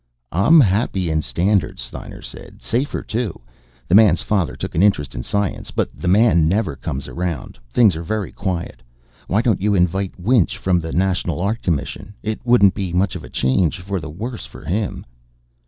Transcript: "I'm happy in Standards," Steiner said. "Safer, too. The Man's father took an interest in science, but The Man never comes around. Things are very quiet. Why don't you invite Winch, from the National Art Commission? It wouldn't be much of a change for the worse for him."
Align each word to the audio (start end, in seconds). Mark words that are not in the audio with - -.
"I'm 0.31 0.59
happy 0.61 1.11
in 1.11 1.21
Standards," 1.21 1.79
Steiner 1.83 2.23
said. 2.23 2.63
"Safer, 2.63 3.03
too. 3.03 3.39
The 3.87 3.93
Man's 3.93 4.23
father 4.23 4.55
took 4.55 4.73
an 4.73 4.81
interest 4.81 5.13
in 5.13 5.21
science, 5.21 5.69
but 5.69 5.91
The 5.93 6.07
Man 6.07 6.47
never 6.47 6.75
comes 6.75 7.07
around. 7.07 7.59
Things 7.69 7.95
are 7.95 8.01
very 8.01 8.31
quiet. 8.31 8.81
Why 9.27 9.43
don't 9.43 9.61
you 9.61 9.75
invite 9.75 10.19
Winch, 10.19 10.57
from 10.57 10.79
the 10.79 10.91
National 10.91 11.39
Art 11.39 11.61
Commission? 11.61 12.15
It 12.23 12.43
wouldn't 12.43 12.73
be 12.73 12.93
much 12.93 13.15
of 13.15 13.23
a 13.23 13.29
change 13.29 13.79
for 13.79 13.99
the 13.99 14.09
worse 14.09 14.47
for 14.47 14.65
him." 14.65 15.05